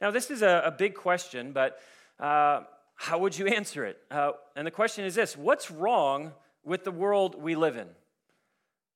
[0.00, 1.80] Now, this is a, a big question, but
[2.20, 2.60] uh,
[2.94, 3.98] how would you answer it?
[4.10, 6.32] Uh, and the question is this What's wrong
[6.64, 7.88] with the world we live in?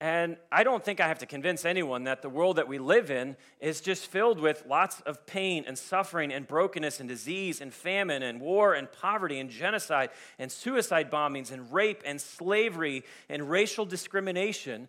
[0.01, 3.09] And I don't think I have to convince anyone that the world that we live
[3.09, 7.73] in is just filled with lots of pain and suffering and brokenness and disease and
[7.73, 10.11] famine and war and poverty and genocide
[10.41, 14.89] and suicide bombings and rape and slavery and racial discrimination.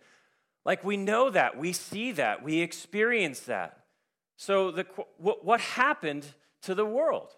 [0.66, 3.83] Like we know that, we see that, we experience that.
[4.46, 4.86] So, the,
[5.20, 6.26] what happened
[6.64, 7.30] to the world?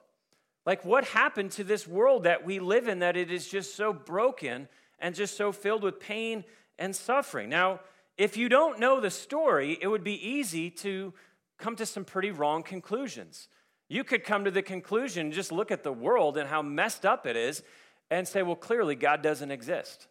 [0.66, 3.94] Like, what happened to this world that we live in that it is just so
[3.94, 6.44] broken and just so filled with pain
[6.80, 7.48] and suffering.
[7.48, 7.82] Now,
[8.18, 11.14] if you don't know the story, it would be easy to
[11.60, 13.50] come to some pretty wrong conclusions.
[13.88, 17.28] You could come to the conclusion, just look at the world and how messed up
[17.28, 17.62] it is,
[18.10, 20.08] and say, well, clearly God doesn't exist.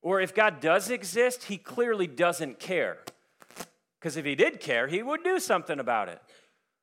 [0.00, 2.98] Or if God does exist, he clearly doesn't care.
[4.04, 6.20] Because if he did care, he would do something about it.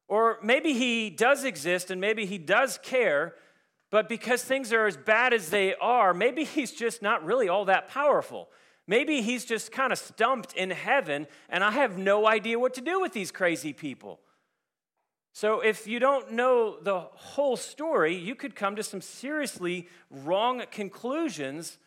[0.08, 3.36] Or maybe he does exist and maybe he does care,
[3.92, 7.66] but because things are as bad as they are, maybe he's just not really all
[7.66, 8.50] that powerful.
[8.88, 12.82] Maybe he's just kind of stumped in heaven, and I have no idea what to
[12.82, 14.20] do with these crazy people.
[15.32, 20.64] So, if you don't know the whole story, you could come to some seriously wrong
[20.72, 21.78] conclusions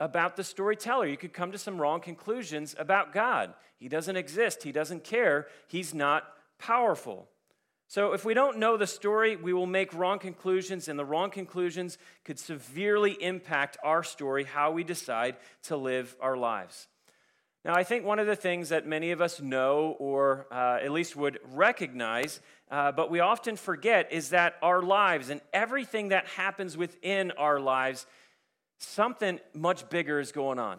[0.00, 1.06] about the storyteller.
[1.06, 3.54] You could come to some wrong conclusions about God.
[3.78, 6.24] He doesn't exist, He doesn't care, He's not
[6.58, 7.28] powerful.
[7.88, 11.30] So, if we don't know the story, we will make wrong conclusions, and the wrong
[11.30, 16.88] conclusions could severely impact our story, how we decide to live our lives.
[17.64, 20.92] Now, I think one of the things that many of us know, or uh, at
[20.92, 26.26] least would recognize, uh, but we often forget, is that our lives and everything that
[26.26, 28.06] happens within our lives,
[28.78, 30.78] something much bigger is going on.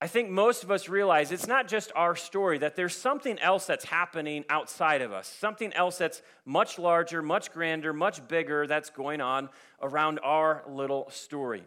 [0.00, 3.66] I think most of us realize it's not just our story, that there's something else
[3.66, 8.90] that's happening outside of us, something else that's much larger, much grander, much bigger that's
[8.90, 9.48] going on
[9.80, 11.64] around our little story.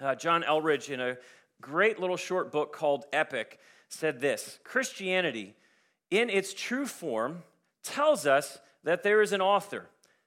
[0.00, 1.16] Uh, John Eldredge, in a
[1.62, 5.54] great little short book called Epic, said this Christianity,
[6.10, 7.42] in its true form,
[7.82, 9.86] tells us that there is an author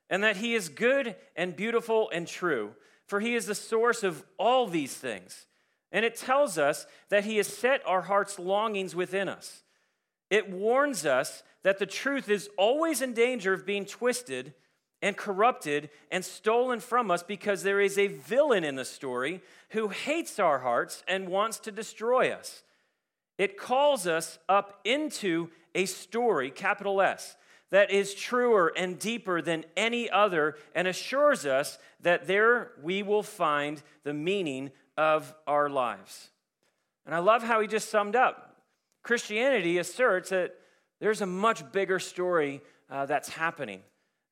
[0.10, 2.74] and that he is good and beautiful and true,
[3.06, 5.46] for he is the source of all these things.
[5.94, 9.64] And it tells us that He has set our heart's longings within us.
[10.30, 14.56] It warns us that the truth is always in danger of being twisted
[15.04, 19.90] and corrupted and stolen from us because there is a villain in the story who
[19.90, 22.64] hates our hearts and wants to destroy us.
[23.38, 27.36] It calls us up into a story, capital S,
[27.74, 33.24] that is truer and deeper than any other and assures us that there we will
[33.24, 36.30] find the meaning of our lives.
[37.08, 38.58] And I love how he just summed up.
[39.02, 40.54] Christianity asserts that
[41.00, 43.82] there's a much bigger story uh, that's happening.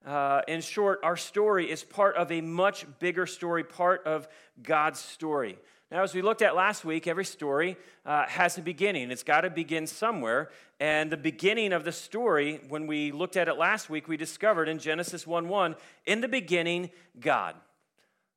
[0.06, 4.28] Uh, in short, our story is part of a much bigger story, part of
[4.62, 5.58] God's story.
[5.92, 7.76] Now, as we looked at last week, every story
[8.06, 9.12] uh, has a beginning.
[9.12, 10.50] It's got to begin somewhere.
[10.80, 14.70] And the beginning of the story, when we looked at it last week, we discovered
[14.70, 15.76] in Genesis 1 1,
[16.06, 17.56] in the beginning, God.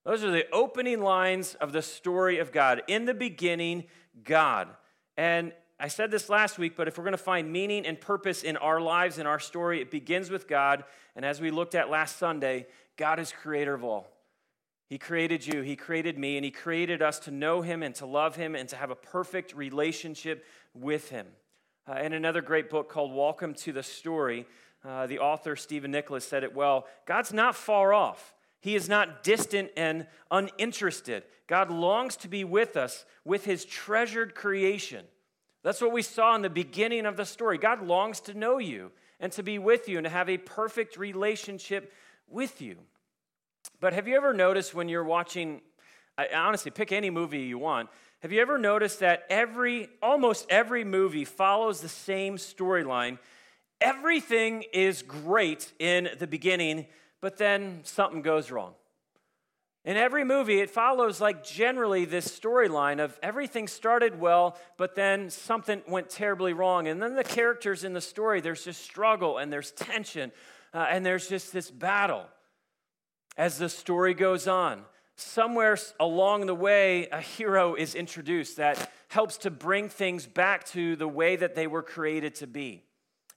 [0.04, 2.82] Those are the opening lines of the story of God.
[2.88, 3.84] In the beginning,
[4.24, 4.68] God.
[5.16, 8.42] And I said this last week, but if we're going to find meaning and purpose
[8.42, 10.82] in our lives, in our story, it begins with God.
[11.14, 12.66] And as we looked at last Sunday,
[12.96, 14.13] God is creator of all.
[14.86, 18.06] He created you, He created me, and He created us to know Him and to
[18.06, 21.26] love Him and to have a perfect relationship with Him.
[21.88, 24.46] Uh, in another great book called Welcome to the Story,
[24.84, 28.34] uh, the author Stephen Nichols said it well God's not far off.
[28.60, 31.24] He is not distant and uninterested.
[31.46, 35.04] God longs to be with us with his treasured creation.
[35.62, 37.58] That's what we saw in the beginning of the story.
[37.58, 38.90] God longs to know you
[39.20, 41.92] and to be with you and to have a perfect relationship
[42.26, 42.76] with you.
[43.80, 45.60] But have you ever noticed when you're watching,
[46.16, 50.84] I, honestly, pick any movie you want, have you ever noticed that every, almost every
[50.84, 53.18] movie follows the same storyline?
[53.80, 56.86] Everything is great in the beginning
[57.24, 58.74] but then something goes wrong.
[59.86, 65.30] In every movie, it follows like generally this storyline of everything started well, but then
[65.30, 66.86] something went terribly wrong.
[66.86, 70.32] And then the characters in the story, there's just struggle and there's tension
[70.74, 72.26] uh, and there's just this battle
[73.36, 74.84] as the story goes on.
[75.16, 80.96] Somewhere along the way, a hero is introduced that helps to bring things back to
[80.96, 82.82] the way that they were created to be.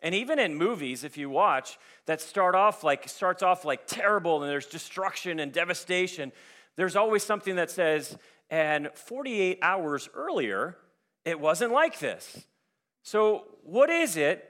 [0.01, 4.41] And even in movies, if you watch, that start off like starts off like terrible
[4.41, 6.31] and there's destruction and devastation,
[6.75, 8.17] there's always something that says,
[8.50, 10.77] and 48 hours earlier,
[11.25, 12.45] it wasn't like this.
[13.03, 14.50] So, what is it?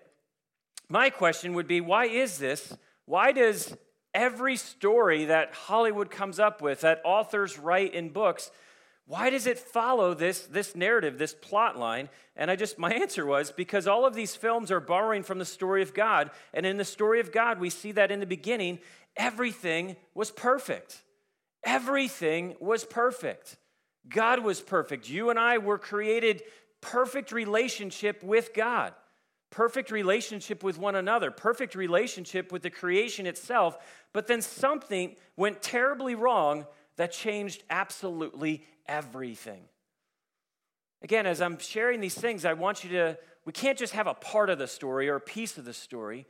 [0.90, 3.76] My question would be, why is this Why does
[4.18, 8.50] every story that Hollywood comes up with, that authors write in books,
[9.06, 12.10] why does it follow this, this narrative, this plot line?
[12.36, 15.46] And I just, my answer was because all of these films are borrowing from the
[15.46, 16.32] story of God.
[16.52, 18.80] And in the story of God, we see that in the beginning,
[19.16, 21.04] everything was perfect.
[21.64, 23.56] Everything was perfect.
[24.10, 25.10] God was perfect.
[25.10, 26.42] You and I were created
[26.82, 28.94] perfect relationship with God,
[29.50, 33.78] perfect relationship with one another, perfect relationship with the creation itself.
[34.14, 36.66] But then something went terribly wrong
[36.98, 39.64] that changed absolutely everything.
[41.02, 44.14] Again, as I'm sharing these things, I want you to, we can't just have a
[44.14, 46.26] part of the story or a piece of the story.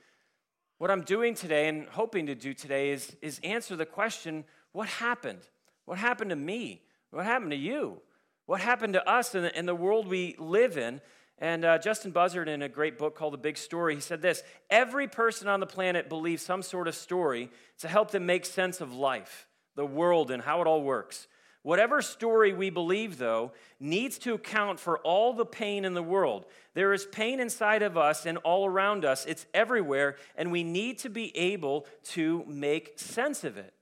[0.78, 4.44] What I'm doing today and hoping to do today is, is answer the question
[4.74, 5.40] what happened?
[5.86, 6.84] What happened to me?
[7.12, 8.02] What happened to you?
[8.46, 11.02] What happened to us in the, in the world we live in?
[11.40, 14.44] And uh, Justin Buzzard, in a great book called The Big Story, he said this
[14.70, 18.82] Every person on the planet believes some sort of story to help them make sense
[18.82, 21.28] of life, the world, and how it all works.
[21.62, 26.46] Whatever story we believe, though, needs to account for all the pain in the world.
[26.76, 31.00] There is pain inside of us and all around us, it's everywhere, and we need
[31.00, 33.74] to be able to make sense of it.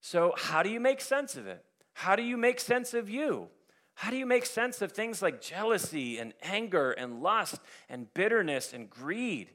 [0.00, 1.64] So, how do you make sense of it?
[1.94, 3.48] How do you make sense of you?
[3.94, 8.72] How do you make sense of things like jealousy and anger and lust and bitterness
[8.72, 9.50] and greed?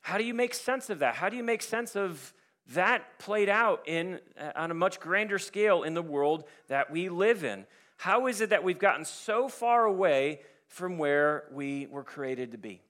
[0.00, 1.16] How do you make sense of that?
[1.16, 2.32] How do you make sense of
[2.74, 7.08] that played out in, uh, on a much grander scale in the world that we
[7.08, 7.66] live in.
[7.96, 12.58] How is it that we've gotten so far away from where we were created to
[12.58, 12.82] be?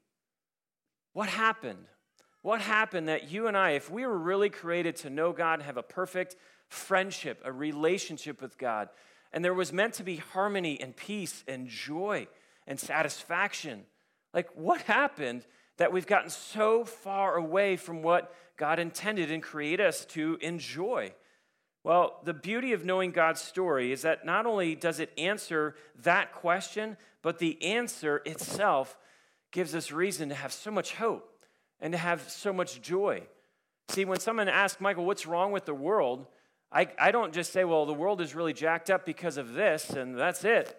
[1.12, 1.86] What happened?
[2.42, 5.62] What happened that you and I, if we were really created to know God and
[5.64, 6.36] have a perfect
[6.68, 8.88] friendship, a relationship with God,
[9.32, 12.26] and there was meant to be harmony and peace and joy
[12.66, 13.84] and satisfaction,
[14.32, 15.44] like what happened
[15.76, 21.12] that we've gotten so far away from what God intended and created us to enjoy.
[21.84, 26.32] Well, the beauty of knowing God's story is that not only does it answer that
[26.32, 28.96] question, but the answer itself
[29.52, 31.44] gives us reason to have so much hope
[31.80, 33.22] and to have so much joy.
[33.88, 36.26] See, when someone asks, Michael, what's wrong with the world?
[36.72, 39.90] I, I don't just say, well, the world is really jacked up because of this,
[39.90, 40.76] and that's it.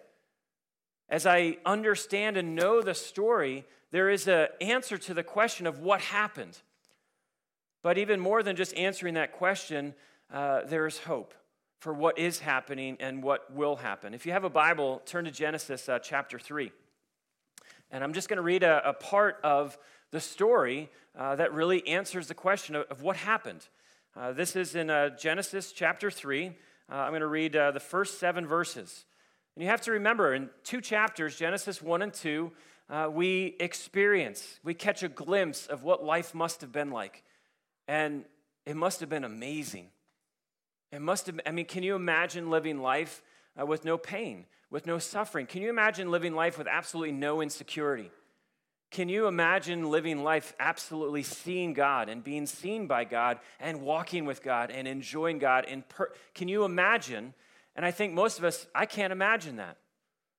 [1.08, 5.80] As I understand and know the story, there is an answer to the question of
[5.80, 6.60] what happened.
[7.82, 9.94] But even more than just answering that question,
[10.32, 11.32] uh, there is hope
[11.78, 14.12] for what is happening and what will happen.
[14.12, 16.72] If you have a Bible, turn to Genesis uh, chapter 3.
[17.90, 19.78] And I'm just going to read a, a, part of
[20.10, 23.66] the story uh, that really answers the question of, of what happened.
[24.18, 26.48] Uh, this is in uh, Genesis chapter 3.
[26.48, 26.52] Uh,
[26.92, 29.04] I'm going to read the first seven verses.
[29.54, 32.50] And you have to remember, in two chapters, Genesis 1 and 2,
[33.12, 37.22] we experience, we catch a glimpse of what life must have been like.
[37.86, 38.24] And
[38.66, 39.86] it must have been amazing.
[40.90, 43.22] It must have, I mean, can you imagine living life
[43.60, 45.46] uh, with no pain, with no suffering?
[45.46, 48.10] Can you imagine living life with absolutely no insecurity?
[48.90, 54.24] Can you imagine living life absolutely seeing God and being seen by God and walking
[54.24, 55.66] with God and enjoying God?
[55.66, 57.34] In per- can you imagine?
[57.76, 59.76] And I think most of us, I can't imagine that.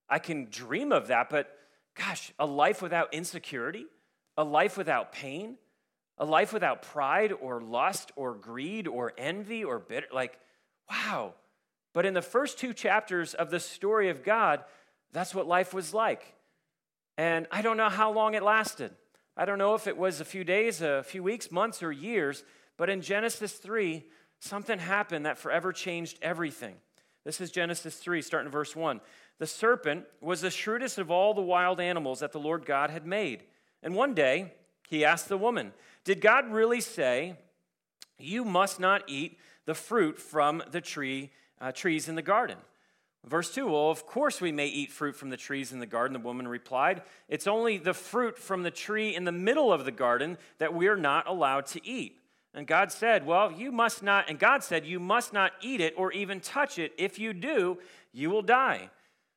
[0.10, 1.56] I can dream of that, but
[1.96, 3.86] gosh, a life without insecurity,
[4.36, 5.58] a life without pain,
[6.18, 10.08] a life without pride or lust or greed or envy or bitter.
[10.12, 10.40] Like,
[10.90, 11.36] wow.
[11.94, 14.64] But in the first two chapters of the story of God,
[15.12, 16.36] that's what life was like.
[17.20, 18.92] And I don't know how long it lasted.
[19.36, 22.46] I don't know if it was a few days, a few weeks, months, or years,
[22.78, 24.06] but in Genesis 3,
[24.40, 26.76] something happened that forever changed everything.
[27.26, 29.02] This is Genesis 3, starting in verse 1.
[29.38, 33.06] The serpent was the shrewdest of all the wild animals that the Lord God had
[33.06, 33.44] made.
[33.84, 34.54] And one day,
[34.88, 35.74] he asked the woman,
[36.06, 37.36] Did God really say,
[38.18, 42.60] You must not eat the fruit from the tree, uh, trees in the garden?
[43.26, 46.14] Verse 2 Well, of course we may eat fruit from the trees in the garden,
[46.14, 47.02] the woman replied.
[47.28, 50.96] It's only the fruit from the tree in the middle of the garden that we're
[50.96, 52.18] not allowed to eat.
[52.54, 55.94] And God said, Well, you must not, and God said, You must not eat it
[55.98, 56.94] or even touch it.
[56.98, 57.78] If you do,
[58.14, 58.90] you will die.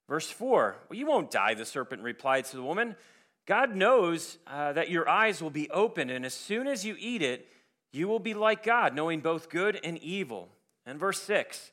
[0.08, 2.96] Verse 4 Well, you won't die, the serpent replied to the woman.
[3.44, 7.22] God knows uh, that your eyes will be opened, and as soon as you eat
[7.22, 7.48] it,
[7.92, 10.48] you will be like God, knowing both good and evil.
[10.86, 11.71] And verse 6,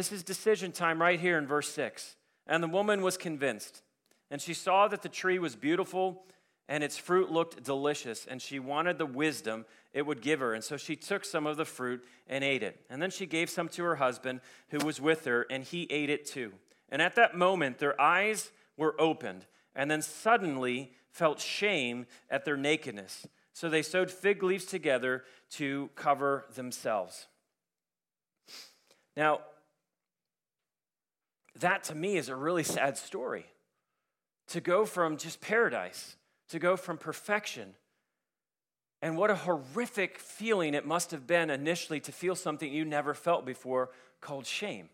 [0.00, 2.16] this is decision time right here in verse 6.
[2.46, 3.82] And the woman was convinced,
[4.30, 6.22] and she saw that the tree was beautiful
[6.70, 10.54] and its fruit looked delicious, and she wanted the wisdom it would give her.
[10.54, 12.80] And so she took some of the fruit and ate it.
[12.88, 14.40] And then she gave some to her husband
[14.70, 16.52] who was with her, and he ate it too.
[16.88, 22.56] And at that moment, their eyes were opened and then suddenly felt shame at their
[22.56, 23.26] nakedness.
[23.52, 27.26] So they sewed fig leaves together to cover themselves.
[29.14, 29.40] Now,
[31.58, 33.46] that to me is a really sad story.
[34.48, 36.16] To go from just paradise,
[36.48, 37.74] to go from perfection.
[39.02, 43.14] And what a horrific feeling it must have been initially to feel something you never
[43.14, 43.90] felt before
[44.20, 44.88] called shame.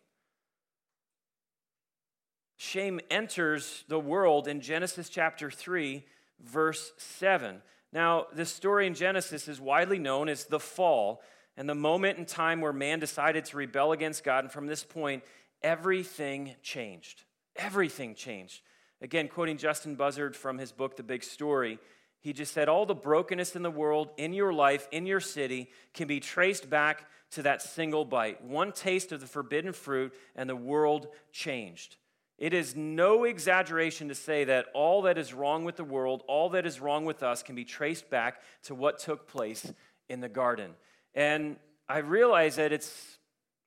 [2.56, 6.04] Shame enters the world in Genesis chapter 3,
[6.40, 7.60] verse 7.
[7.92, 11.22] Now, this story in Genesis is widely known as the fall
[11.56, 14.44] and the moment in time where man decided to rebel against God.
[14.44, 15.22] And from this point,
[15.62, 17.24] everything changed.
[17.56, 18.62] Everything changed.
[19.00, 21.78] Again, quoting Justin Buzzard from his book, The Big Story,
[22.20, 25.70] he just said, All the brokenness in the world, in your life, in your city,
[25.94, 28.42] can be traced back to that single bite.
[28.42, 31.96] One taste of the forbidden fruit, and the world changed.
[32.38, 36.50] It is no exaggeration to say that all that is wrong with the world, all
[36.50, 39.72] that is wrong with us, can be traced back to what took place
[40.08, 40.72] in the garden.
[41.14, 41.56] And
[41.88, 43.15] I realize that it's,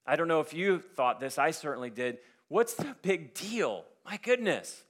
[0.10, 2.18] I don't know if you thought this, I certainly did.
[2.48, 3.86] What's the big deal?
[4.04, 4.84] My goodness.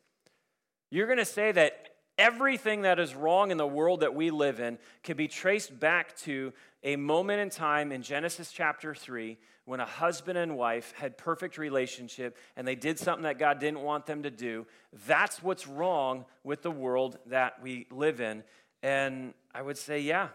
[0.92, 4.62] You're going to say that everything that is wrong in the world that we live
[4.62, 6.54] in can be traced back to
[6.86, 11.58] a moment in time in Genesis chapter 3 when a husband and wife had perfect
[11.58, 14.66] relationship and they did something that God didn't want them to do.
[15.06, 18.42] That's what's wrong with the world that we live in.
[18.82, 20.30] And I would say, yeah.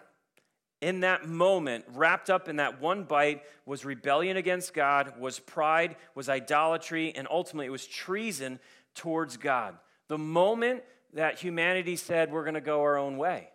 [0.85, 5.97] In that moment, wrapped up in that one bite, was rebellion against God, was pride,
[6.15, 8.61] was idolatry, and ultimately it was treason
[8.95, 9.79] towards God.
[10.09, 10.83] The moment
[11.15, 13.49] that humanity said, we're going to go our own way,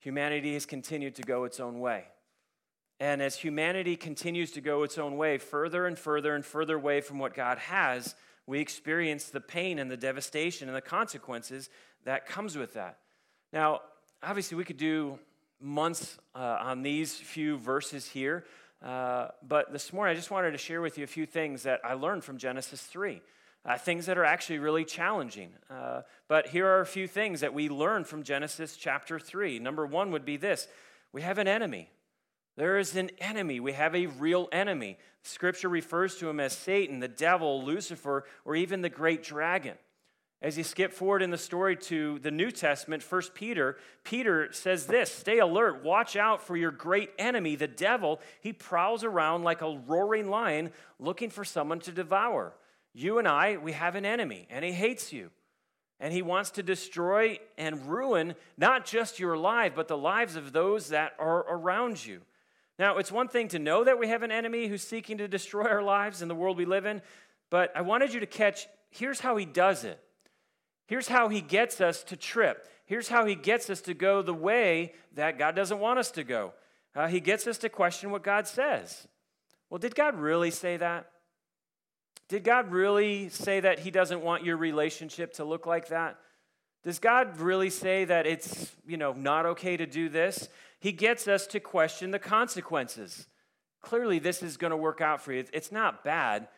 [0.00, 2.04] humanity has continued to go its own way.
[3.00, 7.00] And as humanity continues to go its own way, further and further and further away
[7.00, 8.14] from what God has,
[8.46, 11.70] we experience the pain and the devastation and the consequences
[12.04, 12.98] that comes with that.
[13.54, 13.80] Now,
[14.22, 15.18] obviously, we could do
[15.60, 18.44] months uh, on these few verses here,
[18.82, 21.80] uh, but this morning I just wanted to share with you a few things that
[21.84, 23.20] I learned from Genesis 3.
[23.62, 25.50] Uh, things that are actually really challenging.
[25.68, 29.58] Uh, but here are a few things that we learn from Genesis chapter 3.
[29.58, 30.66] Number one would be this
[31.12, 31.90] we have an enemy.
[32.56, 33.60] There is an enemy.
[33.60, 34.98] We have a real enemy.
[35.22, 39.76] Scripture refers to him as Satan, the devil, Lucifer, or even the great dragon.
[40.42, 44.86] As you skip forward in the story to the New Testament, 1 Peter, Peter says
[44.86, 48.20] this Stay alert, watch out for your great enemy, the devil.
[48.40, 52.54] He prowls around like a roaring lion looking for someone to devour.
[52.94, 55.30] You and I, we have an enemy, and he hates you.
[56.00, 60.52] And he wants to destroy and ruin not just your life, but the lives of
[60.52, 62.22] those that are around you.
[62.78, 65.64] Now, it's one thing to know that we have an enemy who's seeking to destroy
[65.64, 67.02] our lives in the world we live in,
[67.50, 70.00] but I wanted you to catch here's how he does it.
[70.90, 72.68] Here's how he gets us to trip.
[72.84, 76.24] Here's how he gets us to go the way that God doesn't want us to
[76.24, 76.52] go.
[76.94, 79.08] Uh, he gets us to question what God says.
[79.70, 81.06] Well, did God really say that?
[82.28, 86.18] Did God really say that he doesn't want your relationship to look like that?
[86.84, 90.48] Does God really say that it's, you know, not okay to do this?
[90.80, 93.26] he gets us to question the consequences.
[93.82, 95.44] Clearly, this is going to work out for you.
[95.52, 96.48] It's not bad.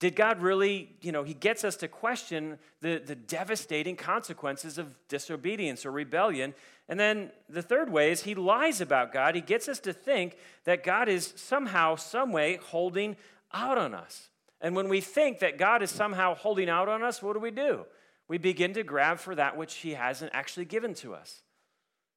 [0.00, 4.94] Did God really, you know, he gets us to question the, the devastating consequences of
[5.08, 6.54] disobedience or rebellion.
[6.88, 9.34] And then the third way is he lies about God.
[9.34, 13.16] He gets us to think that God is somehow, some way holding
[13.52, 14.28] out on us.
[14.60, 17.50] And when we think that God is somehow holding out on us, what do we
[17.50, 17.86] do?
[18.26, 21.43] We begin to grab for that which he hasn't actually given to us.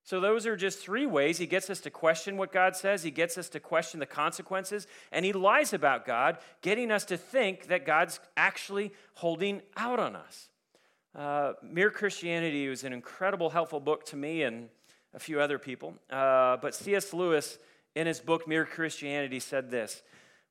[0.08, 3.04] So, those are just three ways he gets us to question what God says.
[3.04, 4.88] He gets us to question the consequences.
[5.12, 10.16] And he lies about God, getting us to think that God's actually holding out on
[10.16, 10.48] us.
[11.14, 14.70] Uh, Mere Christianity was an incredible, helpful book to me and
[15.14, 15.94] a few other people.
[16.10, 17.12] Uh, but C.S.
[17.12, 17.60] Lewis,
[17.94, 20.04] in his book Mere Christianity, said this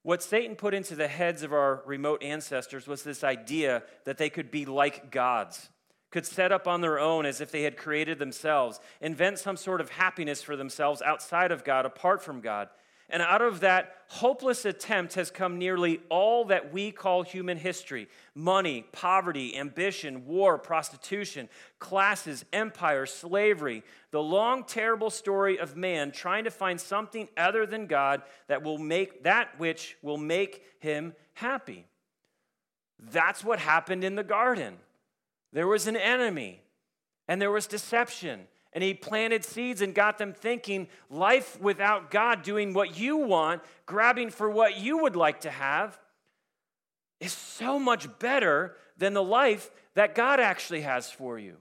[0.02, 4.28] What Satan put into the heads of our remote ancestors was this idea that they
[4.28, 5.70] could be like gods
[6.16, 9.82] could set up on their own as if they had created themselves, invent some sort
[9.82, 12.70] of happiness for themselves outside of God, apart from God.
[13.10, 18.08] And out of that hopeless attempt has come nearly all that we call human history
[18.34, 23.82] money, poverty, ambition, war, prostitution, classes, empire, slavery.
[24.10, 28.78] The long, terrible story of man trying to find something other than God that will
[28.78, 31.84] make that which will make him happy.
[32.98, 34.78] That's what happened in the garden.
[35.56, 36.60] There was an enemy,
[37.26, 38.46] and there was deception.
[38.74, 43.62] And he planted seeds and got them thinking life without God, doing what you want,
[43.86, 45.98] grabbing for what you would like to have,
[47.20, 51.56] is so much better than the life that God actually has for you.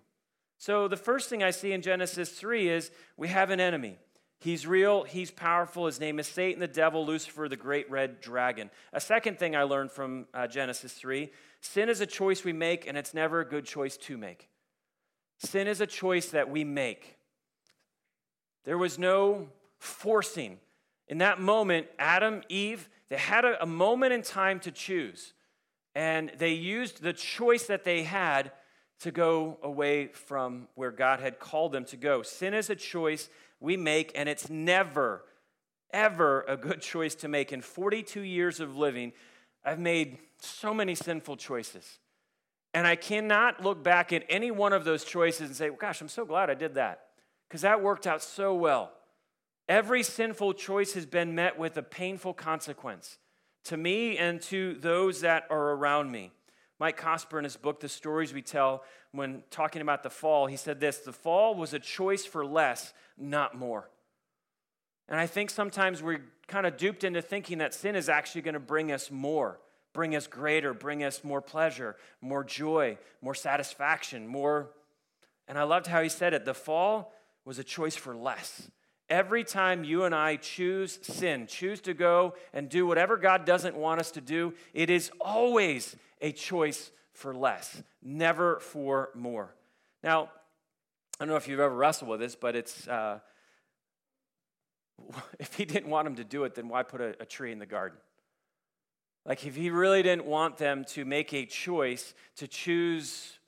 [0.58, 3.98] So the first thing I see in Genesis 3 is we have an enemy.
[4.40, 5.86] He's real, he's powerful.
[5.86, 8.70] His name is Satan, the devil, Lucifer, the great red dragon.
[8.94, 12.86] A second thing I learned from uh, Genesis 3 sin is a choice we make,
[12.86, 14.50] and it's never a good choice to make.
[15.40, 17.18] Sin is a choice that we make.
[18.66, 19.50] There was no
[19.80, 20.60] forcing.
[21.08, 25.34] In that moment, Adam, Eve, they had a, a moment in time to choose.
[25.94, 28.52] And they used the choice that they had
[29.00, 32.22] to go away from where God had called them to go.
[32.22, 33.30] Sin is a choice
[33.66, 35.24] we make, and it's never,
[35.92, 37.52] ever a good choice to make.
[37.52, 39.12] In 42 years of living,
[39.66, 42.00] I've made so many sinful choices.
[42.76, 46.00] And I cannot look back at any one of those choices and say, well, gosh,
[46.00, 47.08] I'm so glad I did that,
[47.50, 48.92] because that worked out so well.
[49.68, 53.18] Every sinful choice has been met with a painful consequence
[53.64, 56.32] to me and to those that are around me.
[56.78, 60.58] Mike Cosper, in his book, The Stories We Tell, when talking about the fall, he
[60.58, 63.90] said this The fall was a choice for less, not more.
[65.08, 68.54] And I think sometimes we're kind of duped into thinking that sin is actually going
[68.54, 69.60] to bring us more,
[69.94, 74.72] bring us greater, bring us more pleasure, more joy, more satisfaction, more.
[75.48, 77.14] And I loved how he said it the fall
[77.46, 78.70] was a choice for less.
[79.08, 83.76] Every time you and I choose sin, choose to go and do whatever God doesn't
[83.76, 89.54] want us to do, it is always a choice for less, never for more.
[90.04, 90.32] Now,
[91.20, 93.20] I don't know if you've ever wrestled with this, but it's uh,
[95.40, 97.60] if he didn't want them to do it, then why put a, a tree in
[97.60, 97.98] the garden?
[99.26, 103.40] Like, if he really didn't want them to make a choice to choose,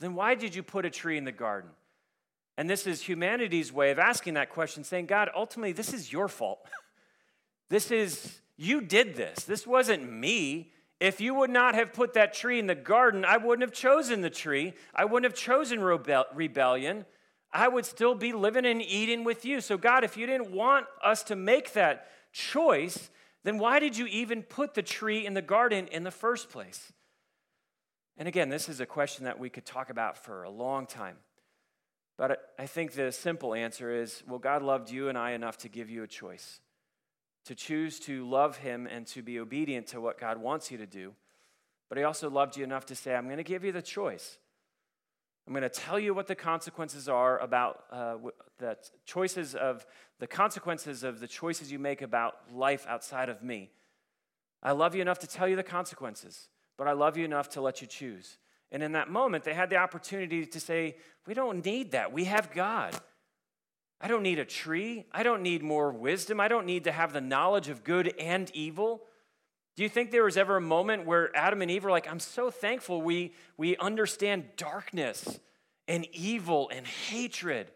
[0.00, 1.70] then why did you put a tree in the garden?
[2.56, 6.28] And this is humanity's way of asking that question, saying, God, ultimately, this is your
[6.28, 6.66] fault.
[7.68, 9.44] this is, you did this.
[9.44, 10.72] This wasn't me.
[11.00, 14.22] If you would not have put that tree in the garden, I wouldn't have chosen
[14.22, 14.72] the tree.
[14.94, 17.04] I wouldn't have chosen rebellion.
[17.56, 19.62] I would still be living and eating with you.
[19.62, 23.10] So, God, if you didn't want us to make that choice,
[23.44, 26.92] then why did you even put the tree in the garden in the first place?
[28.18, 31.16] And again, this is a question that we could talk about for a long time.
[32.18, 35.68] But I think the simple answer is well, God loved you and I enough to
[35.68, 36.60] give you a choice
[37.46, 40.86] to choose to love Him and to be obedient to what God wants you to
[40.86, 41.14] do.
[41.88, 44.38] But He also loved you enough to say, I'm going to give you the choice.
[45.46, 48.16] I'm going to tell you what the consequences are about uh,
[48.58, 49.86] the choices of
[50.18, 53.70] the consequences of the choices you make about life outside of me.
[54.62, 57.60] I love you enough to tell you the consequences, but I love you enough to
[57.60, 58.38] let you choose.
[58.72, 62.12] And in that moment, they had the opportunity to say, We don't need that.
[62.12, 62.96] We have God.
[64.00, 65.06] I don't need a tree.
[65.12, 66.40] I don't need more wisdom.
[66.40, 69.02] I don't need to have the knowledge of good and evil.
[69.76, 72.18] Do you think there was ever a moment where Adam and Eve were like, I'm
[72.18, 75.38] so thankful we, we understand darkness
[75.86, 77.70] and evil and hatred?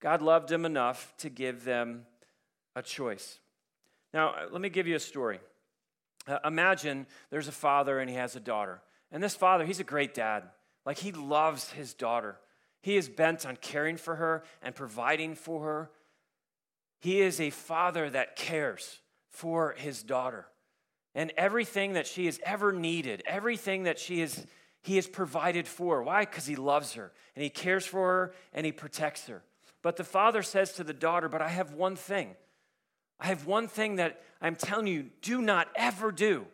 [0.00, 2.04] God loved them enough to give them
[2.74, 3.40] a choice.
[4.12, 5.40] Now, let me give you a story.
[6.28, 8.82] Uh, imagine there's a father and he has a daughter.
[9.10, 10.42] And this father, he's a great dad.
[10.84, 12.36] Like he loves his daughter.
[12.82, 15.90] He is bent on caring for her and providing for her.
[17.00, 18.98] He is a father that cares
[19.36, 20.46] for his daughter.
[21.14, 24.46] And everything that she has ever needed, everything that she has,
[24.82, 26.02] he has provided for.
[26.02, 26.24] Why?
[26.24, 29.42] Because he loves her and he cares for her and he protects her.
[29.82, 32.34] But the father says to the daughter, But I have one thing.
[33.20, 36.46] I have one thing that I'm telling you, do not ever do.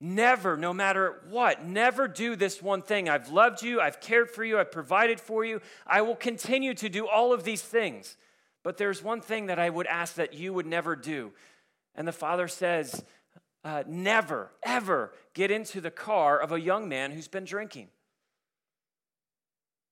[0.00, 3.08] Never, no matter what, never do this one thing.
[3.08, 5.60] I've loved you, I've cared for you, I've provided for you.
[5.86, 8.16] I will continue to do all of these things.
[8.62, 11.32] But there's one thing that I would ask that you would never do.
[11.94, 13.04] And the father says,
[13.64, 17.88] uh, Never, ever get into the car of a young man who's been drinking.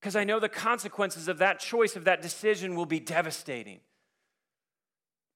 [0.00, 3.80] Because I know the consequences of that choice, of that decision, will be devastating.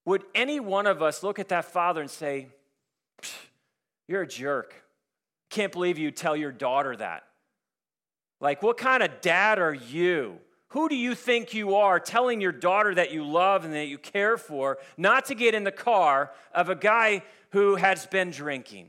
[0.06, 2.48] Would any one of us look at that father and say,
[4.06, 4.74] you're a jerk.
[5.50, 7.24] Can't believe you tell your daughter that.
[8.40, 10.38] Like, what kind of dad are you?
[10.74, 13.96] Who do you think you are telling your daughter that you love and that you
[13.96, 18.88] care for not to get in the car of a guy who has been drinking?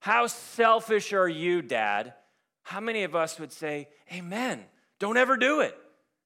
[0.00, 2.14] How selfish are you, dad?
[2.62, 4.64] How many of us would say, Amen?
[4.98, 5.76] Don't ever do it.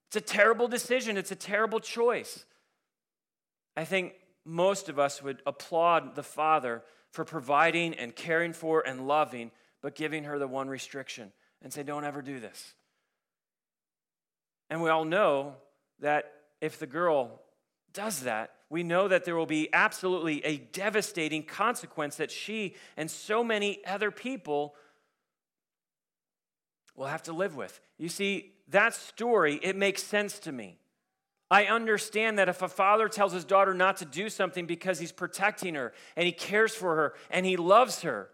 [0.07, 2.45] It's a terrible decision, it's a terrible choice.
[3.75, 4.13] I think
[4.45, 9.95] most of us would applaud the father for providing and caring for and loving, but
[9.95, 12.73] giving her the one restriction and say, don't ever do this.
[14.69, 15.55] And we all know
[15.99, 17.41] that if the girl
[17.93, 23.09] does that, we know that there will be absolutely a devastating consequence that she and
[23.09, 24.73] so many other people
[26.95, 27.79] we'll have to live with.
[27.97, 30.77] You see, that story, it makes sense to me.
[31.51, 35.11] I understand that if a father tells his daughter not to do something because he's
[35.11, 38.29] protecting her and he cares for her and he loves her,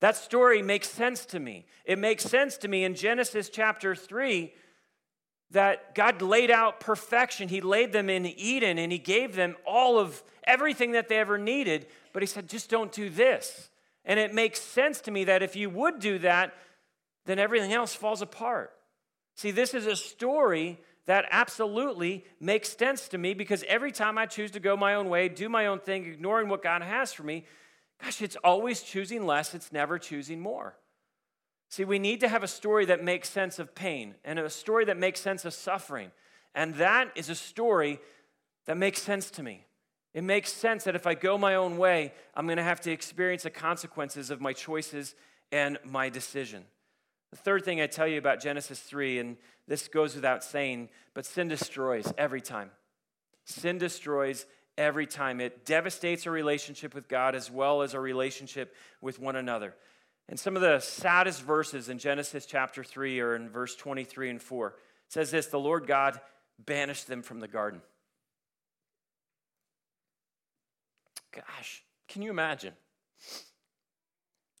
[0.00, 1.66] that story makes sense to me.
[1.84, 4.52] It makes sense to me in Genesis chapter 3
[5.50, 7.48] that God laid out perfection.
[7.48, 11.38] He laid them in Eden and He gave them all of everything that they ever
[11.38, 13.70] needed, but He said, just don't do this.
[14.04, 16.54] And it makes sense to me that if you would do that,
[17.26, 18.72] then everything else falls apart.
[19.34, 24.26] See, this is a story that absolutely makes sense to me because every time I
[24.26, 27.22] choose to go my own way, do my own thing, ignoring what God has for
[27.22, 27.44] me,
[28.02, 30.76] gosh, it's always choosing less, it's never choosing more.
[31.68, 34.84] See, we need to have a story that makes sense of pain and a story
[34.84, 36.10] that makes sense of suffering.
[36.54, 38.00] And that is a story
[38.66, 39.66] that makes sense to me.
[40.14, 42.90] It makes sense that if I go my own way, I'm going to have to
[42.90, 45.14] experience the consequences of my choices
[45.52, 46.64] and my decision.
[47.30, 49.36] The third thing I tell you about Genesis 3, and
[49.68, 52.70] this goes without saying, but sin destroys every time.
[53.44, 54.46] Sin destroys
[54.78, 55.40] every time.
[55.40, 59.74] It devastates our relationship with God as well as our relationship with one another.
[60.28, 64.42] And some of the saddest verses in Genesis chapter 3 are in verse 23 and
[64.42, 64.68] 4.
[64.68, 64.74] It
[65.08, 66.20] says this The Lord God
[66.64, 67.80] banished them from the garden.
[71.32, 72.72] Gosh, can you imagine?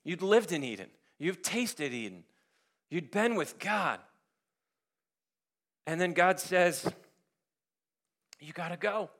[0.04, 2.22] You'd lived in Eden, you've tasted Eden,
[2.90, 3.98] you'd been with God.
[5.88, 6.88] And then God says,
[8.40, 9.10] You got to go.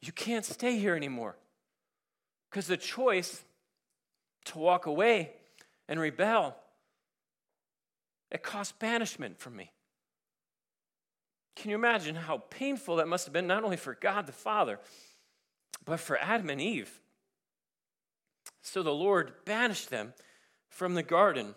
[0.00, 1.36] You can't stay here anymore.
[2.48, 3.44] Because the choice
[4.46, 5.32] to walk away
[5.88, 6.56] and rebel,
[8.30, 9.72] it cost banishment from me.
[11.56, 14.78] Can you imagine how painful that must have been, not only for God the Father,
[15.84, 17.00] but for Adam and Eve?
[18.62, 20.14] So the Lord banished them
[20.68, 21.54] from the garden,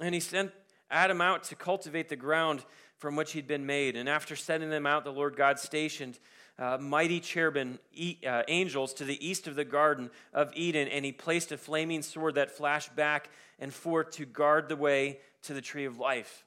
[0.00, 0.52] and he sent
[0.90, 2.64] Adam out to cultivate the ground
[2.96, 3.96] from which he'd been made.
[3.96, 6.18] And after sending them out, the Lord God stationed
[6.58, 11.04] uh, mighty cherubim, e- uh, angels, to the east of the Garden of Eden, and
[11.04, 15.54] he placed a flaming sword that flashed back and forth to guard the way to
[15.54, 16.44] the tree of life.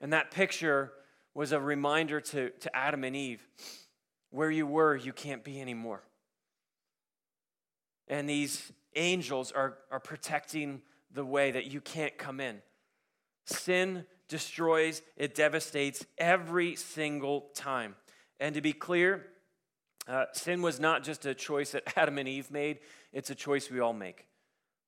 [0.00, 0.92] And that picture
[1.34, 3.46] was a reminder to, to Adam and Eve
[4.30, 6.02] where you were, you can't be anymore.
[8.08, 12.60] And these angels are, are protecting the way that you can't come in.
[13.44, 17.94] Sin destroys, it devastates every single time.
[18.40, 19.26] And to be clear,
[20.08, 22.78] uh, sin was not just a choice that Adam and Eve made,
[23.12, 24.26] it's a choice we all make.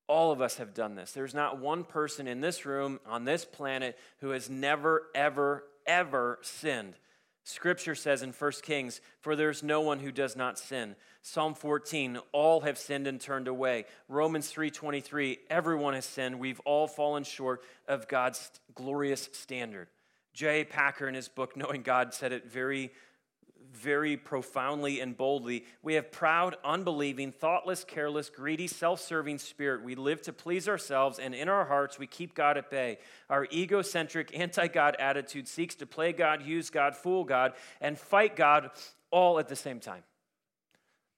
[0.07, 1.11] All of us have done this.
[1.11, 6.39] There's not one person in this room, on this planet, who has never, ever, ever
[6.41, 6.95] sinned.
[7.43, 10.95] Scripture says in 1 Kings, For there's no one who does not sin.
[11.21, 13.85] Psalm 14, all have sinned and turned away.
[14.07, 16.39] Romans 3:23, everyone has sinned.
[16.39, 19.89] We've all fallen short of God's glorious standard.
[20.33, 20.65] J.
[20.65, 22.91] Packer, in his book Knowing God, said it very
[23.75, 25.65] very profoundly and boldly.
[25.83, 29.83] We have proud, unbelieving, thoughtless, careless, greedy, self serving spirit.
[29.83, 32.97] We live to please ourselves, and in our hearts, we keep God at bay.
[33.29, 38.35] Our egocentric, anti God attitude seeks to play God, use God, fool God, and fight
[38.35, 38.71] God
[39.11, 40.03] all at the same time.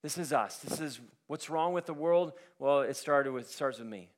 [0.03, 0.57] This is us.
[0.57, 2.33] This is what's wrong with the world.
[2.59, 4.09] Well, it started with starts with me.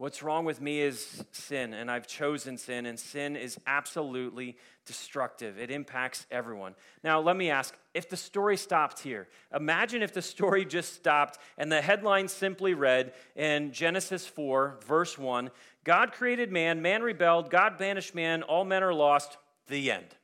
[0.00, 5.58] What's wrong with me is sin, and I've chosen sin, and sin is absolutely destructive.
[5.58, 6.74] It impacts everyone.
[7.04, 11.36] Now, let me ask if the story stopped here, imagine if the story just stopped
[11.58, 15.50] and the headline simply read in Genesis 4, verse 1
[15.84, 19.36] God created man, man rebelled, God banished man, all men are lost,
[19.66, 20.16] the end.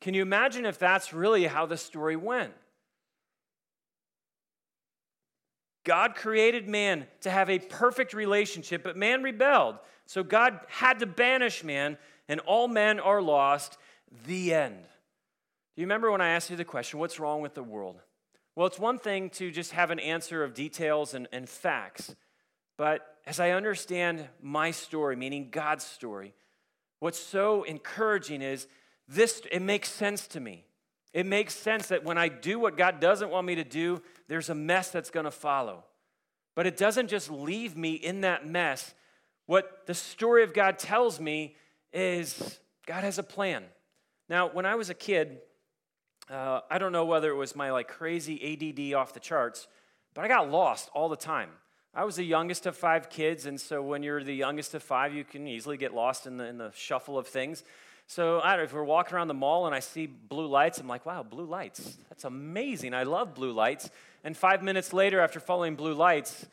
[0.00, 2.52] Can you imagine if that's really how the story went?
[5.88, 9.76] God created man to have a perfect relationship, but man rebelled.
[10.04, 11.96] So God had to banish man,
[12.28, 13.78] and all men are lost.
[14.26, 14.82] The end.
[14.82, 18.02] Do you remember when I asked you the question, what's wrong with the world?
[18.54, 22.14] Well, it's one thing to just have an answer of details and, and facts,
[22.76, 26.34] but as I understand my story, meaning God's story,
[27.00, 28.66] what's so encouraging is
[29.08, 30.66] this, it makes sense to me.
[31.12, 34.50] It makes sense that when I do what God doesn't want me to do, there's
[34.50, 35.84] a mess that's going to follow.
[36.54, 38.94] But it doesn't just leave me in that mess.
[39.46, 41.56] What the story of God tells me
[41.92, 43.64] is God has a plan.
[44.28, 45.38] Now, when I was a kid,
[46.30, 49.66] uh, I don't know whether it was my like crazy ADD off the charts,
[50.14, 51.50] but I got lost all the time.
[51.94, 55.14] I was the youngest of five kids, and so when you're the youngest of five,
[55.14, 57.64] you can easily get lost in the, in the shuffle of things.
[58.10, 60.78] So I don't know, if we're walking around the mall and I see blue lights,
[60.78, 61.98] I'm like, wow, blue lights.
[62.08, 62.94] That's amazing.
[62.94, 63.90] I love blue lights.
[64.24, 66.46] And five minutes later, after following blue lights,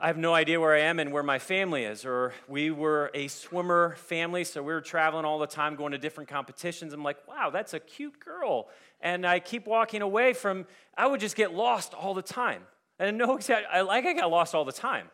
[0.00, 2.06] I have no idea where I am and where my family is.
[2.06, 5.98] Or we were a swimmer family, so we were traveling all the time, going to
[5.98, 6.94] different competitions.
[6.94, 8.68] I'm like, wow, that's a cute girl.
[9.02, 12.62] And I keep walking away from, I would just get lost all the time.
[12.98, 13.38] And no,
[13.70, 15.10] I like I got lost all the time.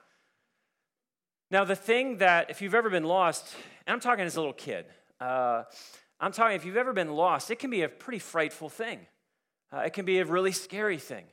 [1.50, 3.56] Now, the thing that, if you've ever been lost,
[3.88, 4.86] and I'm talking as a little kid,
[5.24, 5.64] uh,
[6.20, 9.00] I'm talking if you've ever been lost, it can be a pretty frightful thing.
[9.72, 11.24] Uh, it can be a really scary thing.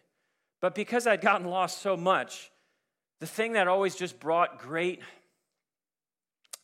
[0.61, 2.51] But because I'd gotten lost so much,
[3.19, 5.01] the thing that always just brought great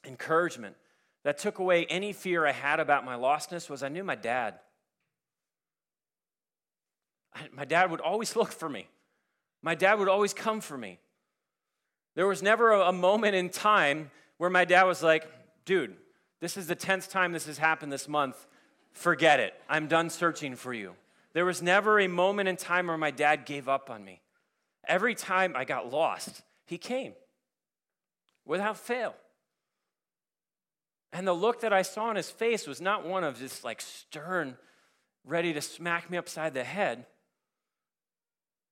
[0.06, 0.76] encouragement,
[1.24, 4.56] that took away any fear I had about my lostness, was I knew my dad.
[7.52, 8.88] My dad would always look for me.
[9.62, 11.00] My dad would always come for me.
[12.16, 15.28] There was never a, moment in time where my dad was like,
[15.66, 15.96] dude,
[16.40, 18.48] this is the 10th time this has happened this month.
[18.92, 19.54] Forget it.
[19.70, 20.94] I'm done searching for you.
[21.34, 24.22] There was never a moment in time where my dad gave up on me.
[24.88, 27.14] Every time I got lost, he came
[28.46, 29.14] without fail.
[31.14, 33.82] And the look that I saw on his face was not one of just like
[33.82, 34.58] stern,
[35.26, 37.06] ready to smack me upside the head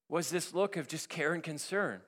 [0.10, 2.02] was this look of just care and concern.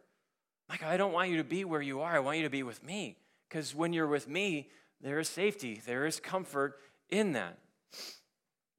[0.70, 2.16] Like, I don't want you to be where you are.
[2.16, 3.18] I want you to be with me.
[3.48, 4.70] Because when you're with me,
[5.02, 6.80] there is safety, there is comfort
[7.10, 7.58] in that.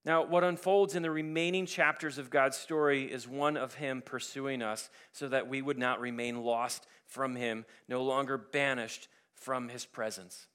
[0.05, 4.63] Now, what unfolds in the remaining chapters of God's story is one of Him pursuing
[4.63, 9.85] us so that we would not remain lost from Him, no longer banished from His
[9.85, 10.47] presence.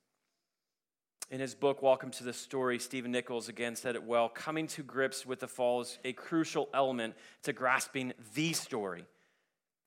[1.34, 4.84] In his book, Welcome to the Story, Stephen Nichols again said it well coming to
[4.84, 9.06] grips with the fall is a crucial element to grasping the story.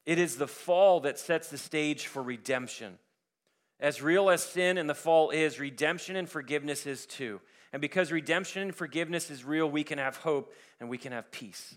[0.07, 2.99] It is the fall that sets the stage for redemption.
[3.79, 7.41] As real as sin and the fall is, redemption and forgiveness is too.
[7.73, 11.31] And because redemption and forgiveness is real, we can have hope and we can have
[11.31, 11.77] peace.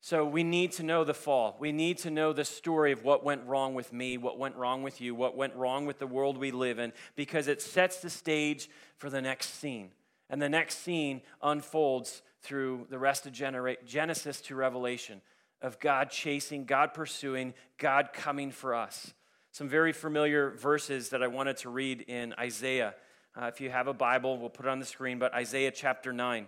[0.00, 1.56] So we need to know the fall.
[1.60, 4.82] We need to know the story of what went wrong with me, what went wrong
[4.82, 8.08] with you, what went wrong with the world we live in, because it sets the
[8.08, 9.90] stage for the next scene.
[10.30, 15.20] And the next scene unfolds through the rest of Genesis to Revelation
[15.60, 19.12] of God chasing, God pursuing, God coming for us.
[19.52, 22.94] Some very familiar verses that I wanted to read in Isaiah.
[23.36, 26.12] Uh, if you have a Bible, we'll put it on the screen, but Isaiah chapter
[26.12, 26.46] 9.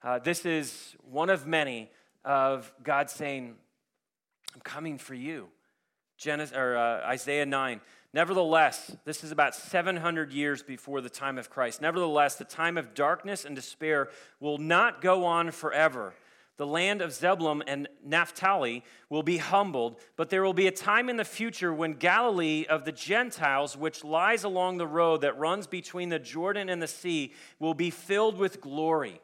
[0.00, 1.90] Uh, this is one of many
[2.24, 3.56] of God saying,
[4.54, 5.48] I'm coming for you.
[6.18, 7.80] Genesis, or, uh, Isaiah 9.
[8.14, 11.82] Nevertheless, this is about 700 years before the time of Christ.
[11.82, 16.14] Nevertheless, the time of darkness and despair will not go on forever.
[16.56, 21.10] The land of Zebulun and Naphtali will be humbled, but there will be a time
[21.10, 25.66] in the future when Galilee of the Gentiles, which lies along the road that runs
[25.66, 29.20] between the Jordan and the sea, will be filled with glory.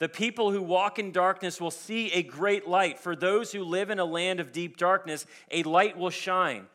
[0.00, 2.98] The people who walk in darkness will see a great light.
[2.98, 6.66] For those who live in a land of deep darkness, a light will shine.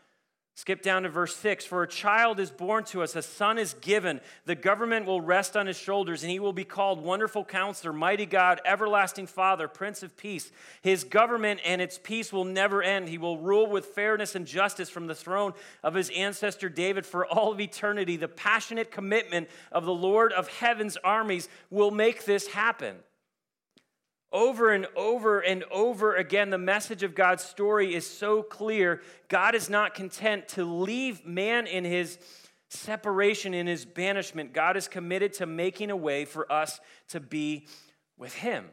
[0.55, 3.75] Skip down to verse 6 For a child is born to us, a son is
[3.75, 4.19] given.
[4.45, 8.25] The government will rest on his shoulders, and he will be called Wonderful Counselor, Mighty
[8.25, 10.51] God, Everlasting Father, Prince of Peace.
[10.81, 13.07] His government and its peace will never end.
[13.07, 17.25] He will rule with fairness and justice from the throne of his ancestor David for
[17.25, 18.17] all of eternity.
[18.17, 22.97] The passionate commitment of the Lord of heaven's armies will make this happen.
[24.31, 29.01] Over and over and over again, the message of God's story is so clear.
[29.27, 32.19] God is not content to leave man in his
[32.69, 34.53] separation, in his banishment.
[34.53, 37.65] God is committed to making a way for us to be
[38.17, 38.69] with him.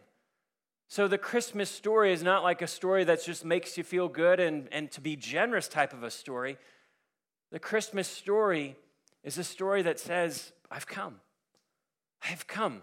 [0.89, 4.39] So the Christmas story is not like a story that just makes you feel good
[4.39, 6.59] and, and to be generous type of a story.
[7.51, 8.77] The Christmas story
[9.25, 11.17] is a story that says, I've come.
[12.23, 12.83] I've come.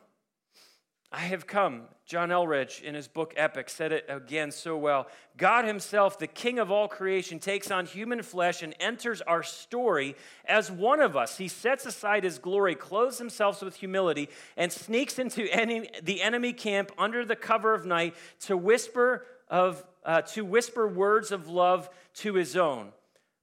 [1.13, 1.83] I have come.
[2.07, 5.07] John Eldredge, in his book Epic, said it again so well.
[5.37, 10.15] God Himself, the King of all creation, takes on human flesh and enters our story
[10.43, 11.37] as one of us.
[11.37, 16.51] He sets aside His glory, clothes Himself with humility, and sneaks into any, the enemy
[16.51, 21.91] camp under the cover of night to whisper, of, uh, to whisper words of love
[22.15, 22.91] to His own.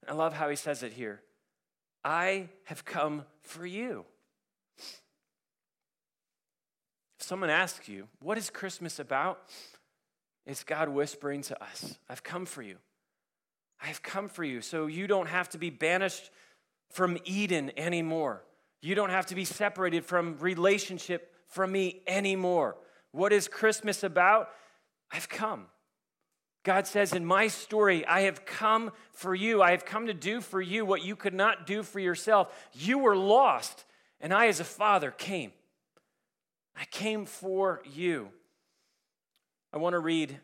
[0.08, 1.22] I love how He says it here
[2.04, 4.04] I have come for you.
[7.20, 9.40] If someone asks you, What is Christmas about?
[10.46, 12.76] It's God whispering to us, I've come for you.
[13.82, 14.60] I have come for you.
[14.62, 16.30] So you don't have to be banished
[16.90, 18.42] from Eden anymore.
[18.82, 22.76] You don't have to be separated from relationship from me anymore.
[23.12, 24.48] What is Christmas about?
[25.10, 25.66] I've come.
[26.62, 29.62] God says, In my story, I have come for you.
[29.62, 32.48] I have come to do for you what you could not do for yourself.
[32.72, 33.84] You were lost,
[34.20, 35.52] and I, as a father, came.
[36.76, 38.28] I came for you.
[39.72, 40.38] I want to read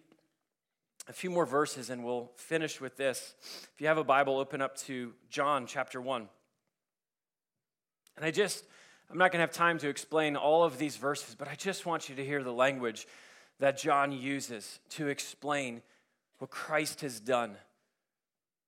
[1.08, 3.34] a few more verses and we'll finish with this.
[3.74, 6.28] If you have a Bible, open up to John chapter 1.
[8.16, 8.64] And I just,
[9.10, 11.86] I'm not going to have time to explain all of these verses, but I just
[11.86, 13.06] want you to hear the language
[13.58, 15.82] that John uses to explain
[16.38, 17.56] what Christ has done.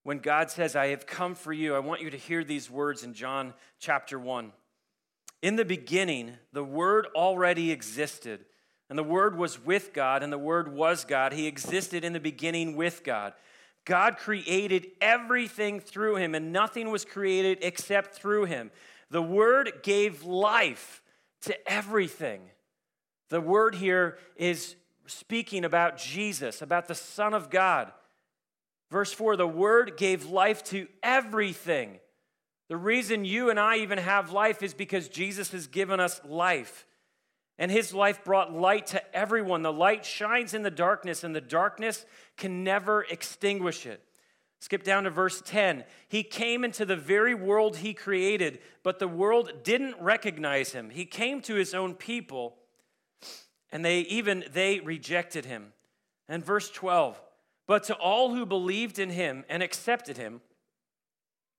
[0.03, 3.05] When God says, I have come for you, I want you to hear these words
[3.05, 4.53] in John chapter 1.
[5.43, 8.45] In the beginning, the Word already existed,
[8.91, 11.33] and the Word was with God, and the Word was God.
[11.33, 13.35] He existed in the beginning with God.
[13.85, 18.71] God created everything through him, and nothing was created except through him.
[19.11, 21.03] The Word gave life
[21.43, 22.43] to everything.
[23.31, 27.93] The Word here is speaking about Jesus, about the Son of God.
[28.91, 32.01] Verse 4 the Word gave life to everything.
[32.69, 36.87] The reason you and I even have life is because Jesus has given us life.
[37.59, 39.63] And his life brought light to everyone.
[39.63, 44.03] The light shines in the darkness, and the darkness can never extinguish it.
[44.61, 45.85] Skip down to verse 10.
[46.09, 50.91] He came into the very world he created, but the world didn't recognize him.
[50.91, 52.57] He came to his own people,
[53.73, 55.73] and they even they rejected him.
[56.29, 57.21] And verse 12.
[57.67, 60.41] But to all who believed in him and accepted him,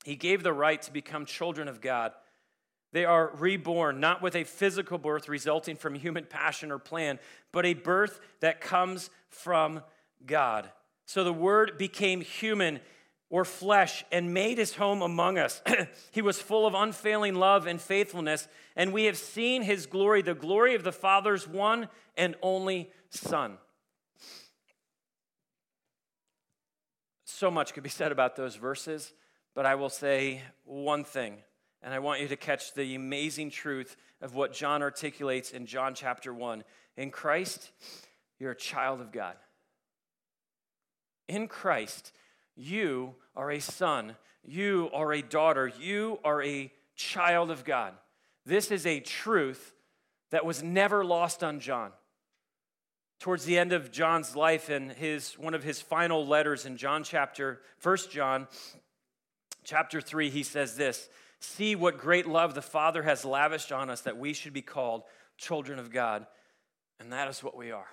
[0.06, 2.14] he gave the right to become children of God.
[2.92, 7.20] They are reborn, not with a physical birth resulting from human passion or plan,
[7.52, 9.82] but a birth that comes from
[10.26, 10.70] God.
[11.06, 12.80] So the Word became human
[13.30, 15.62] or flesh and made his home among us.
[16.12, 20.34] he was full of unfailing love and faithfulness, and we have seen his glory, the
[20.34, 23.58] glory of the Father's one and only Son.
[27.26, 29.14] So much could be said about those verses,
[29.60, 31.36] but I will say one thing,
[31.84, 35.94] and I want you to catch the amazing truth of what John articulates in John
[35.94, 36.64] chapter 1.
[36.96, 37.72] In Christ,
[38.40, 39.36] you're a child of God.
[41.28, 42.14] In Christ,
[42.56, 47.96] you are a son, you are a daughter, you are a child of God.
[48.46, 49.74] This is a truth
[50.32, 51.92] that was never lost on John.
[53.20, 57.04] Towards the end of John's life and his one of his final letters in John
[57.04, 58.48] chapter 1 John
[59.64, 64.02] chapter 3 he says this, "See what great love the Father has lavished on us
[64.02, 65.04] that we should be called
[65.38, 66.28] children of God."
[67.00, 67.90] And that is what we are.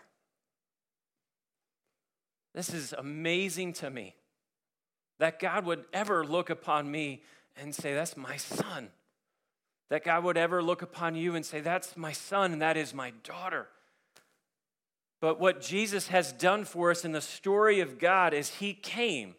[2.54, 4.16] This is amazing to me
[5.18, 7.22] that God would ever look upon me
[7.54, 8.88] and say, That's my son.
[9.88, 12.94] That God would ever look upon you and say, That's my son and that is
[12.94, 13.68] my daughter.
[15.20, 19.34] But what Jesus has done for us in the story of God is He came.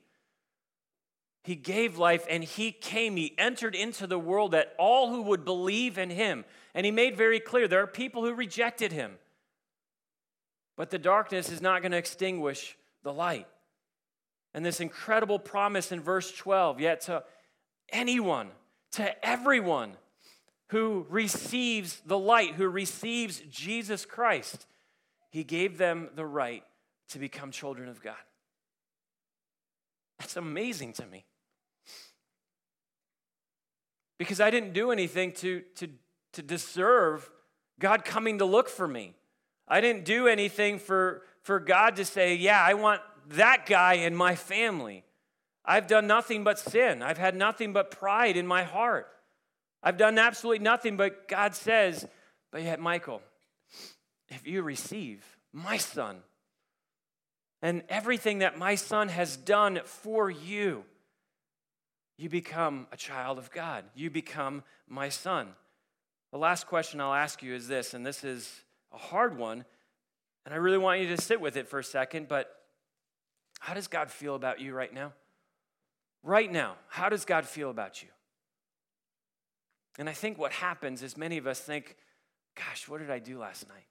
[1.48, 3.16] He gave life and He came.
[3.16, 6.44] He entered into the world that all who would believe in Him.
[6.76, 9.14] And He made very clear there are people who rejected Him.
[10.76, 13.48] But the darkness is not going to extinguish the light.
[14.54, 17.24] And this incredible promise in verse 12 yet to
[17.94, 18.50] anyone,
[18.92, 19.94] to everyone
[20.72, 24.68] who receives the light, who receives Jesus Christ,
[25.30, 26.66] he gave them the right
[27.12, 28.16] to become children of God.
[30.20, 31.24] That's amazing to me.
[34.18, 35.90] Because I didn't do anything to, to,
[36.34, 37.30] to deserve
[37.80, 39.16] God coming to look for me.
[39.68, 44.16] I didn't do anything for, for God to say, Yeah, I want that guy in
[44.16, 45.04] my family.
[45.66, 47.02] I've done nothing but sin.
[47.02, 49.08] I've had nothing but pride in my heart.
[49.84, 52.08] I've done absolutely nothing, but God says,
[52.52, 53.22] but yet, Michael,
[54.30, 56.18] if you receive my son
[57.62, 60.86] and everything that my son has done for you,
[62.18, 63.86] you become a child of God.
[63.96, 65.50] You become my son.
[66.32, 69.66] The last question I'll ask you is this, and this is a hard one,
[70.46, 72.54] and I really want you to sit with it for a second, but
[73.60, 75.14] how does God feel about you right now?
[76.24, 78.10] Right now, how does God feel about you?
[80.00, 81.96] And I think what happens is many of us think,
[82.56, 83.86] gosh, what did I do last night?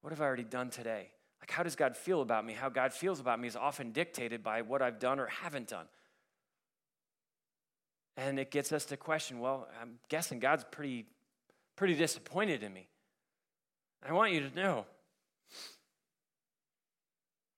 [0.00, 1.10] What have I already done today?
[1.40, 2.52] Like, how does God feel about me?
[2.52, 5.86] How God feels about me is often dictated by what I've done or haven't done.
[8.20, 11.06] And it gets us to question, well, I'm guessing God's pretty,
[11.74, 12.86] pretty disappointed in me.
[14.06, 14.84] I want you to know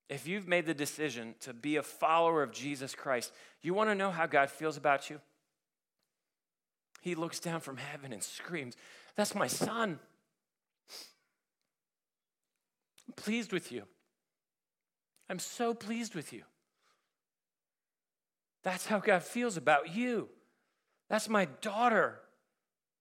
[0.07, 3.95] if you've made the decision to be a follower of Jesus Christ, you want to
[3.95, 5.19] know how God feels about you?
[7.01, 8.77] He looks down from heaven and screams,
[9.17, 9.99] That's my son.
[13.05, 13.83] I'm pleased with you.
[15.29, 16.43] I'm so pleased with you.
[18.63, 20.29] That's how God feels about you.
[21.13, 22.15] That's my daughter.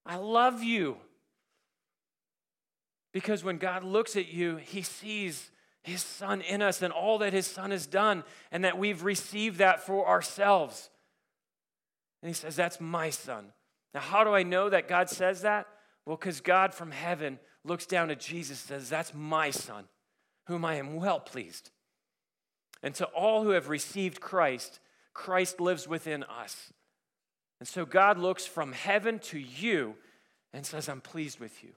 [0.05, 0.99] I love you.
[3.11, 5.51] Because when God looks at you, he sees
[5.83, 9.61] his son in us and all that his son has done, and that we've received
[9.61, 10.91] that for ourselves.
[12.21, 13.47] And he says, That's my son.
[13.95, 15.67] Now, how do I know that God says that?
[16.05, 19.85] Well, because God from heaven looks down at Jesus and says, That's my son,
[20.49, 21.71] whom I am well pleased.
[22.83, 24.81] And to all who have received Christ,
[25.15, 26.75] Christ lives within us.
[27.63, 29.95] And so God looks from heaven to you
[30.53, 31.71] and says, I'm pleased with you.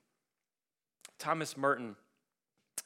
[1.20, 1.96] Thomas Merton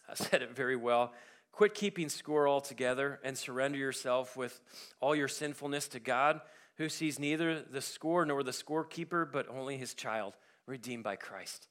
[0.10, 1.14] uh, said it very well.
[1.54, 4.60] Quit keeping score altogether and surrender yourself with
[5.00, 6.42] all your sinfulness to God,
[6.76, 10.34] who sees neither the score nor the scorekeeper, but only his child,
[10.68, 11.70] redeemed by Christ.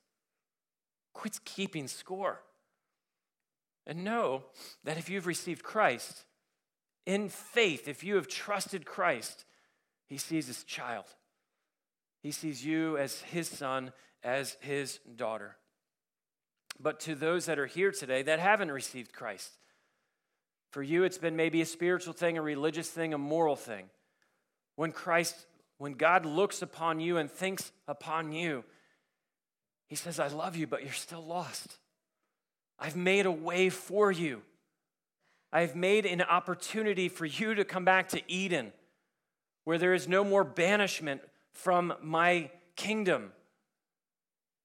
[1.12, 2.40] Quit keeping score.
[3.86, 4.44] And know
[4.82, 6.24] that if you've received Christ,
[7.04, 9.44] in faith, if you have trusted Christ,
[10.06, 11.04] he sees his child.
[12.22, 13.92] He sees you as his son,
[14.22, 15.56] as his daughter.
[16.80, 19.50] But to those that are here today that haven't received Christ,
[20.70, 23.86] for you it's been maybe a spiritual thing, a religious thing, a moral thing.
[24.76, 25.46] When Christ,
[25.78, 28.64] when God looks upon you and thinks upon you,
[29.88, 31.78] he says, I love you, but you're still lost.
[32.78, 34.42] I've made a way for you.
[35.52, 38.72] I've made an opportunity for you to come back to Eden,
[39.64, 41.22] where there is no more banishment
[41.52, 43.32] from my kingdom.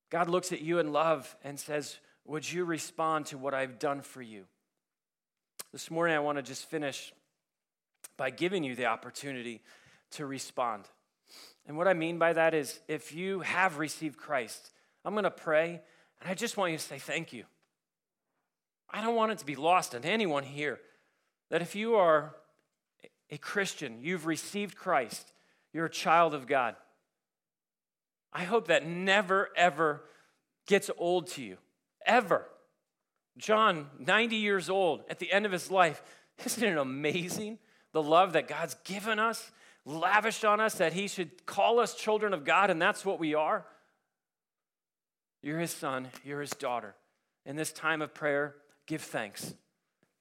[0.09, 4.01] God looks at you in love and says, Would you respond to what I've done
[4.01, 4.45] for you?
[5.71, 7.11] This morning, I want to just finish
[8.15, 9.61] by giving you the opportunity
[10.11, 10.85] to respond.
[11.65, 14.71] And what I mean by that is if you have received Christ,
[15.03, 15.81] I'm going to pray,
[16.21, 17.45] and I just want you to say thank you.
[18.89, 20.79] I don't want it to be lost on anyone here
[21.49, 22.35] that if you are
[23.31, 25.32] a Christian, you've received Christ,
[25.73, 26.75] you're a child of God.
[28.31, 30.03] I hope that never, ever
[30.67, 31.57] gets old to you.
[32.05, 32.45] Ever.
[33.37, 36.01] John, 90 years old, at the end of his life,
[36.45, 37.59] isn't it amazing
[37.91, 39.51] the love that God's given us,
[39.85, 43.33] lavished on us, that he should call us children of God, and that's what we
[43.35, 43.65] are?
[45.41, 46.95] You're his son, you're his daughter.
[47.45, 48.55] In this time of prayer,
[48.87, 49.53] give thanks.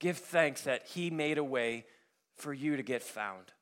[0.03, 1.85] Give thanks that He made a way
[2.35, 3.53] for you to get found.